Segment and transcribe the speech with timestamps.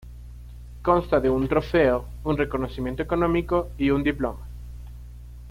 [0.81, 4.41] Consta de un trofeo, un reconocimiento económico y un diploma.